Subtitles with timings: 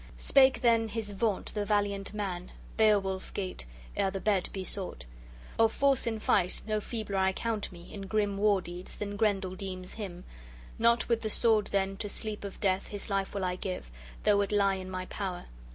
[0.17, 3.65] Spake then his Vaunt the valiant man, Beowulf Geat,
[3.95, 5.05] ere the bed be sought:
[5.59, 9.53] "Of force in fight no feebler I count me, in grim war deeds, than Grendel
[9.53, 10.23] deems him.
[10.79, 13.91] Not with the sword, then, to sleep of death his life will I give,
[14.23, 15.45] though it lie in my power.